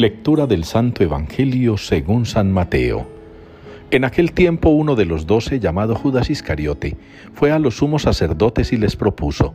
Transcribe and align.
Lectura 0.00 0.46
del 0.46 0.64
Santo 0.64 1.04
Evangelio 1.04 1.76
según 1.76 2.24
San 2.24 2.50
Mateo. 2.50 3.06
En 3.90 4.06
aquel 4.06 4.32
tiempo 4.32 4.70
uno 4.70 4.94
de 4.96 5.04
los 5.04 5.26
doce, 5.26 5.60
llamado 5.60 5.94
Judas 5.94 6.30
Iscariote, 6.30 6.96
fue 7.34 7.52
a 7.52 7.58
los 7.58 7.76
sumos 7.76 8.04
sacerdotes 8.04 8.72
y 8.72 8.78
les 8.78 8.96
propuso, 8.96 9.52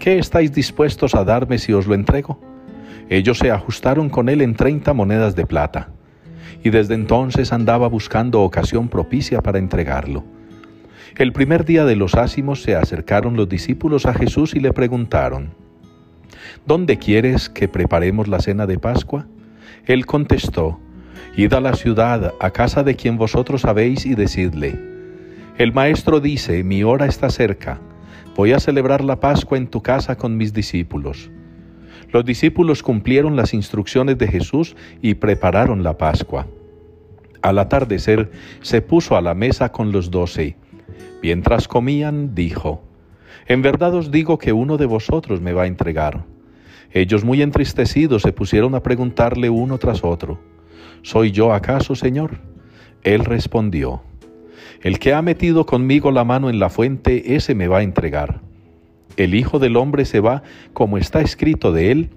¿Qué 0.00 0.18
estáis 0.18 0.52
dispuestos 0.52 1.14
a 1.14 1.22
darme 1.22 1.58
si 1.58 1.72
os 1.72 1.86
lo 1.86 1.94
entrego? 1.94 2.40
Ellos 3.08 3.38
se 3.38 3.52
ajustaron 3.52 4.10
con 4.10 4.28
él 4.28 4.40
en 4.40 4.56
treinta 4.56 4.92
monedas 4.92 5.36
de 5.36 5.46
plata, 5.46 5.90
y 6.64 6.70
desde 6.70 6.94
entonces 6.94 7.52
andaba 7.52 7.86
buscando 7.86 8.42
ocasión 8.42 8.88
propicia 8.88 9.40
para 9.40 9.60
entregarlo. 9.60 10.24
El 11.16 11.32
primer 11.32 11.64
día 11.64 11.84
de 11.84 11.94
los 11.94 12.16
ácimos 12.16 12.60
se 12.64 12.74
acercaron 12.74 13.36
los 13.36 13.48
discípulos 13.48 14.04
a 14.04 14.14
Jesús 14.14 14.52
y 14.56 14.58
le 14.58 14.72
preguntaron, 14.72 15.54
¿Dónde 16.66 16.98
quieres 16.98 17.48
que 17.48 17.68
preparemos 17.68 18.26
la 18.26 18.40
cena 18.40 18.66
de 18.66 18.76
Pascua? 18.76 19.28
Él 19.86 20.06
contestó, 20.06 20.78
Id 21.36 21.52
a 21.54 21.60
la 21.60 21.74
ciudad, 21.74 22.34
a 22.40 22.50
casa 22.50 22.82
de 22.82 22.96
quien 22.96 23.16
vosotros 23.16 23.62
sabéis, 23.62 24.04
y 24.04 24.14
decidle, 24.14 24.78
El 25.58 25.72
maestro 25.72 26.20
dice, 26.20 26.64
mi 26.64 26.82
hora 26.82 27.06
está 27.06 27.30
cerca, 27.30 27.80
voy 28.36 28.52
a 28.52 28.60
celebrar 28.60 29.04
la 29.04 29.20
Pascua 29.20 29.58
en 29.58 29.68
tu 29.68 29.82
casa 29.82 30.16
con 30.16 30.36
mis 30.36 30.52
discípulos. 30.52 31.30
Los 32.12 32.24
discípulos 32.24 32.82
cumplieron 32.82 33.36
las 33.36 33.54
instrucciones 33.54 34.18
de 34.18 34.26
Jesús 34.26 34.74
y 35.00 35.14
prepararon 35.14 35.82
la 35.82 35.96
Pascua. 35.96 36.46
Al 37.42 37.58
atardecer 37.58 38.30
se 38.60 38.82
puso 38.82 39.16
a 39.16 39.20
la 39.20 39.34
mesa 39.34 39.70
con 39.72 39.92
los 39.92 40.10
doce. 40.10 40.56
Mientras 41.22 41.68
comían, 41.68 42.34
dijo, 42.34 42.82
En 43.46 43.62
verdad 43.62 43.94
os 43.94 44.10
digo 44.10 44.38
que 44.38 44.52
uno 44.52 44.76
de 44.76 44.86
vosotros 44.86 45.40
me 45.40 45.52
va 45.52 45.62
a 45.62 45.66
entregar. 45.66 46.24
Ellos 46.92 47.24
muy 47.24 47.42
entristecidos 47.42 48.22
se 48.22 48.32
pusieron 48.32 48.74
a 48.74 48.82
preguntarle 48.82 49.48
uno 49.50 49.78
tras 49.78 50.02
otro, 50.04 50.38
¿Soy 51.02 51.30
yo 51.30 51.52
acaso, 51.54 51.94
Señor? 51.94 52.38
Él 53.04 53.24
respondió, 53.24 54.02
El 54.82 54.98
que 54.98 55.14
ha 55.14 55.22
metido 55.22 55.64
conmigo 55.64 56.10
la 56.10 56.24
mano 56.24 56.50
en 56.50 56.58
la 56.58 56.68
fuente, 56.68 57.36
ese 57.36 57.54
me 57.54 57.68
va 57.68 57.78
a 57.78 57.82
entregar. 57.82 58.40
El 59.16 59.34
Hijo 59.34 59.58
del 59.58 59.76
Hombre 59.76 60.04
se 60.04 60.20
va 60.20 60.42
como 60.72 60.98
está 60.98 61.20
escrito 61.20 61.72
de 61.72 61.90
él, 61.90 62.10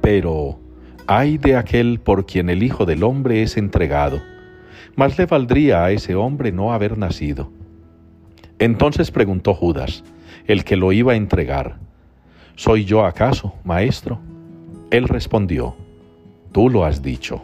pero 0.00 0.58
ay 1.06 1.38
de 1.38 1.56
aquel 1.56 2.00
por 2.00 2.26
quien 2.26 2.48
el 2.50 2.62
Hijo 2.62 2.86
del 2.86 3.02
Hombre 3.02 3.42
es 3.42 3.56
entregado. 3.56 4.20
Más 4.94 5.18
le 5.18 5.26
valdría 5.26 5.84
a 5.84 5.90
ese 5.90 6.14
hombre 6.14 6.52
no 6.52 6.72
haber 6.72 6.96
nacido. 6.96 7.50
Entonces 8.58 9.10
preguntó 9.10 9.52
Judas, 9.52 10.02
el 10.46 10.64
que 10.64 10.76
lo 10.76 10.92
iba 10.92 11.12
a 11.12 11.16
entregar, 11.16 11.78
¿Soy 12.58 12.86
yo 12.86 13.04
acaso, 13.04 13.52
maestro? 13.64 14.18
Él 14.90 15.08
respondió, 15.08 15.76
Tú 16.52 16.70
lo 16.70 16.86
has 16.86 17.02
dicho. 17.02 17.42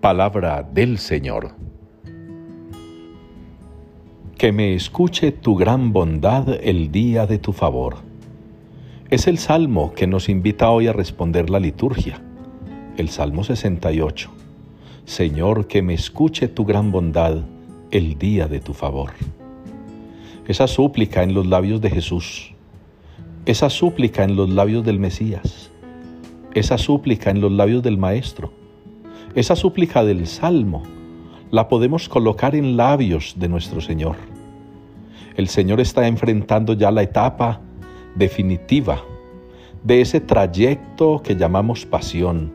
Palabra 0.00 0.62
del 0.62 0.98
Señor. 0.98 1.50
Que 4.38 4.52
me 4.52 4.72
escuche 4.74 5.32
tu 5.32 5.56
gran 5.56 5.92
bondad 5.92 6.60
el 6.62 6.92
día 6.92 7.26
de 7.26 7.38
tu 7.38 7.52
favor. 7.52 7.96
Es 9.10 9.26
el 9.26 9.38
salmo 9.38 9.94
que 9.94 10.06
nos 10.06 10.28
invita 10.28 10.70
hoy 10.70 10.86
a 10.86 10.92
responder 10.92 11.50
la 11.50 11.58
liturgia, 11.58 12.22
el 12.96 13.08
Salmo 13.08 13.42
68. 13.42 14.30
Señor, 15.06 15.66
que 15.66 15.82
me 15.82 15.94
escuche 15.94 16.46
tu 16.46 16.64
gran 16.64 16.92
bondad 16.92 17.38
el 17.90 18.16
día 18.16 18.46
de 18.46 18.60
tu 18.60 18.74
favor. 18.74 19.10
Esa 20.46 20.68
súplica 20.68 21.24
en 21.24 21.34
los 21.34 21.48
labios 21.48 21.80
de 21.80 21.90
Jesús 21.90 22.54
esa 23.46 23.70
súplica 23.70 24.22
en 24.24 24.36
los 24.36 24.50
labios 24.50 24.84
del 24.84 24.98
Mesías, 24.98 25.70
esa 26.54 26.76
súplica 26.76 27.30
en 27.30 27.40
los 27.40 27.50
labios 27.50 27.82
del 27.82 27.96
Maestro, 27.96 28.52
esa 29.34 29.56
súplica 29.56 30.04
del 30.04 30.26
Salmo, 30.26 30.82
la 31.50 31.68
podemos 31.68 32.08
colocar 32.08 32.54
en 32.54 32.76
labios 32.76 33.34
de 33.38 33.48
nuestro 33.48 33.80
Señor. 33.80 34.16
El 35.36 35.48
Señor 35.48 35.80
está 35.80 36.06
enfrentando 36.06 36.74
ya 36.74 36.90
la 36.90 37.02
etapa 37.02 37.60
definitiva 38.14 39.02
de 39.82 40.02
ese 40.02 40.20
trayecto 40.20 41.22
que 41.24 41.34
llamamos 41.34 41.86
pasión 41.86 42.52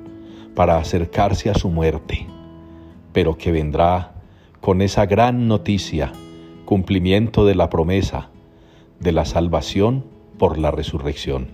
para 0.54 0.78
acercarse 0.78 1.50
a 1.50 1.56
su 1.56 1.70
muerte, 1.70 2.28
pero 3.12 3.38
que 3.38 3.52
vendrá 3.52 4.14
con 4.62 4.82
esa 4.82 5.06
gran 5.08 5.48
noticia, 5.48 6.14
cumplimiento 6.66 7.46
de 7.46 7.56
la 7.56 7.70
promesa 7.70 8.30
de 9.00 9.12
la 9.12 9.26
salvación 9.26 10.15
por 10.38 10.58
la 10.58 10.72
resurrección. 10.72 11.48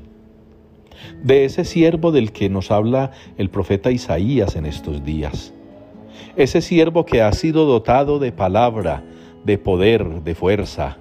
De 1.24 1.46
ese 1.46 1.66
siervo 1.66 2.12
del 2.12 2.32
que 2.32 2.50
nos 2.50 2.72
habla 2.72 3.12
el 3.38 3.50
profeta 3.50 3.92
Isaías 3.92 4.56
en 4.56 4.66
estos 4.66 5.04
días. 5.04 5.54
Ese 6.36 6.62
siervo 6.62 7.06
que 7.06 7.22
ha 7.22 7.32
sido 7.34 7.66
dotado 7.66 8.20
de 8.20 8.32
palabra, 8.32 9.04
de 9.44 9.58
poder, 9.58 10.24
de 10.24 10.36
fuerza. 10.36 10.98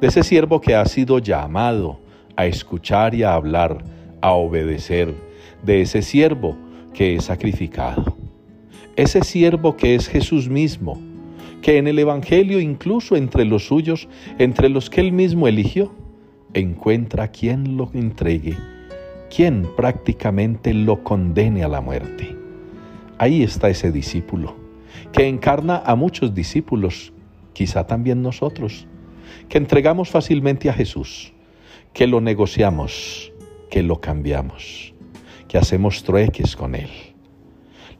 De 0.00 0.08
ese 0.08 0.22
siervo 0.22 0.60
que 0.60 0.74
ha 0.74 0.84
sido 0.86 1.18
llamado 1.18 2.00
a 2.36 2.46
escuchar 2.46 3.14
y 3.14 3.22
a 3.22 3.34
hablar, 3.34 3.84
a 4.20 4.32
obedecer. 4.32 5.14
De 5.62 5.82
ese 5.82 6.02
siervo 6.02 6.56
que 6.92 7.16
es 7.16 7.24
sacrificado. 7.24 8.16
Ese 8.96 9.22
siervo 9.22 9.76
que 9.76 9.94
es 9.94 10.08
Jesús 10.08 10.48
mismo, 10.48 10.98
que 11.60 11.76
en 11.76 11.86
el 11.86 11.98
Evangelio 11.98 12.60
incluso 12.60 13.16
entre 13.16 13.44
los 13.44 13.66
suyos, 13.66 14.08
entre 14.38 14.68
los 14.70 14.88
que 14.88 15.02
él 15.02 15.12
mismo 15.12 15.48
eligió, 15.48 15.92
encuentra 16.60 17.28
quien 17.28 17.76
lo 17.76 17.90
entregue, 17.92 18.56
quien 19.34 19.68
prácticamente 19.76 20.72
lo 20.72 21.02
condene 21.04 21.62
a 21.62 21.68
la 21.68 21.80
muerte. 21.80 22.36
Ahí 23.18 23.42
está 23.42 23.68
ese 23.68 23.92
discípulo, 23.92 24.56
que 25.12 25.28
encarna 25.28 25.82
a 25.84 25.94
muchos 25.96 26.34
discípulos, 26.34 27.12
quizá 27.52 27.86
también 27.86 28.22
nosotros, 28.22 28.86
que 29.48 29.58
entregamos 29.58 30.08
fácilmente 30.10 30.70
a 30.70 30.72
Jesús, 30.72 31.32
que 31.92 32.06
lo 32.06 32.20
negociamos, 32.20 33.32
que 33.70 33.82
lo 33.82 34.00
cambiamos, 34.00 34.94
que 35.48 35.58
hacemos 35.58 36.02
trueques 36.04 36.56
con 36.56 36.74
Él. 36.74 36.90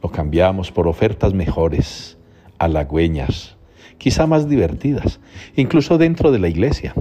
Lo 0.03 0.11
cambiamos 0.11 0.73
por 0.73 0.89
ofertas 0.89 1.35
mejores, 1.35 2.19
halagüeñas, 2.59 3.57
quizá 3.99 4.27
más 4.27 4.49
divertidas, 4.49 5.21
incluso 5.57 5.99
dentro 5.99 6.31
de 6.33 6.39
la 6.39 6.49
iglesia. 6.49 6.95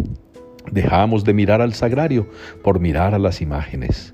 Dejamos 0.71 1.23
de 1.23 1.33
mirar 1.33 1.61
al 1.61 1.73
sagrario 1.73 2.29
por 2.63 2.79
mirar 2.79 3.13
a 3.13 3.19
las 3.19 3.41
imágenes. 3.41 4.13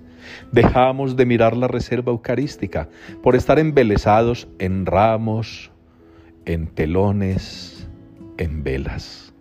Dejamos 0.51 1.15
de 1.15 1.25
mirar 1.25 1.55
la 1.55 1.67
reserva 1.67 2.11
eucarística 2.11 2.89
por 3.23 3.35
estar 3.35 3.59
embelesados 3.59 4.47
en 4.59 4.85
ramos, 4.85 5.71
en 6.45 6.67
telones, 6.67 7.87
en 8.37 8.63
velas. 8.63 9.33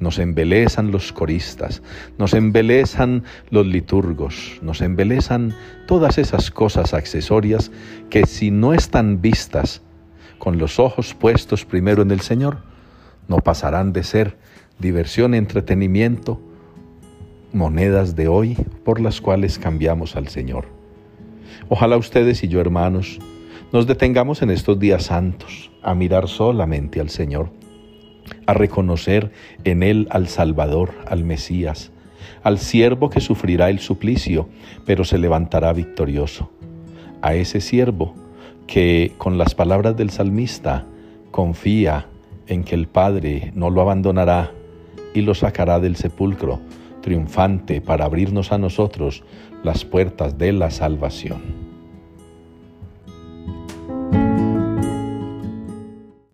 Nos 0.00 0.18
embelezan 0.18 0.90
los 0.90 1.12
coristas, 1.12 1.82
nos 2.18 2.34
embelezan 2.34 3.24
los 3.50 3.66
liturgos, 3.66 4.58
nos 4.62 4.80
embelezan 4.80 5.54
todas 5.86 6.18
esas 6.18 6.50
cosas 6.50 6.94
accesorias 6.94 7.72
que 8.10 8.26
si 8.26 8.50
no 8.50 8.74
están 8.74 9.20
vistas 9.20 9.82
con 10.38 10.58
los 10.58 10.78
ojos 10.78 11.14
puestos 11.14 11.64
primero 11.64 12.02
en 12.02 12.10
el 12.10 12.20
Señor, 12.20 12.58
no 13.28 13.38
pasarán 13.38 13.92
de 13.92 14.02
ser 14.02 14.36
diversión, 14.78 15.34
entretenimiento, 15.34 16.40
monedas 17.52 18.16
de 18.16 18.28
hoy 18.28 18.56
por 18.84 19.00
las 19.00 19.20
cuales 19.20 19.58
cambiamos 19.58 20.16
al 20.16 20.28
Señor. 20.28 20.66
Ojalá 21.68 21.96
ustedes 21.96 22.42
y 22.42 22.48
yo, 22.48 22.60
hermanos, 22.60 23.20
nos 23.72 23.86
detengamos 23.86 24.42
en 24.42 24.50
estos 24.50 24.78
días 24.78 25.04
santos 25.04 25.70
a 25.82 25.94
mirar 25.94 26.28
solamente 26.28 27.00
al 27.00 27.10
Señor, 27.10 27.50
a 28.46 28.54
reconocer 28.54 29.30
en 29.64 29.82
Él 29.82 30.08
al 30.10 30.28
Salvador, 30.28 30.92
al 31.06 31.24
Mesías, 31.24 31.92
al 32.42 32.58
siervo 32.58 33.10
que 33.10 33.20
sufrirá 33.20 33.68
el 33.70 33.78
suplicio, 33.78 34.48
pero 34.86 35.04
se 35.04 35.18
levantará 35.18 35.72
victorioso, 35.72 36.50
a 37.20 37.34
ese 37.34 37.60
siervo 37.60 38.14
que 38.66 39.12
con 39.18 39.38
las 39.38 39.54
palabras 39.54 39.96
del 39.96 40.10
salmista 40.10 40.86
confía 41.30 42.07
en 42.48 42.64
que 42.64 42.74
el 42.74 42.88
Padre 42.88 43.52
no 43.54 43.70
lo 43.70 43.80
abandonará 43.80 44.52
y 45.14 45.22
lo 45.22 45.34
sacará 45.34 45.80
del 45.80 45.96
sepulcro 45.96 46.60
triunfante 47.02 47.80
para 47.80 48.04
abrirnos 48.04 48.52
a 48.52 48.58
nosotros 48.58 49.22
las 49.62 49.84
puertas 49.84 50.38
de 50.38 50.52
la 50.52 50.70
salvación. 50.70 51.67